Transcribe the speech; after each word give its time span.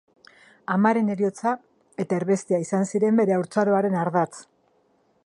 Amaren 0.75 1.11
heriotza 1.15 1.53
eta 2.05 2.19
erbestea 2.23 2.61
izan 2.65 2.89
ziren 2.93 3.21
bere 3.23 3.37
haurtzaroaren 3.37 4.03
ardatz. 4.07 4.33